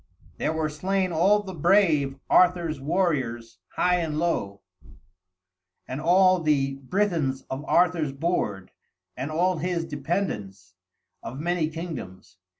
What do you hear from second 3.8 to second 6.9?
and low, and all the